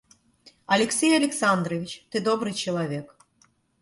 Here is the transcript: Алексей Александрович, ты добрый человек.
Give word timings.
Алексей 0.65 1.15
Александрович, 1.15 2.07
ты 2.09 2.21
добрый 2.21 2.53
человек. 2.55 3.15